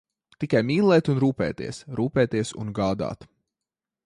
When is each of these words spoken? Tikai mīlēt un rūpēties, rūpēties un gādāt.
Tikai 0.43 0.61
mīlēt 0.69 1.11
un 1.15 1.21
rūpēties, 1.25 1.83
rūpēties 2.01 2.57
un 2.65 2.77
gādāt. 2.81 3.33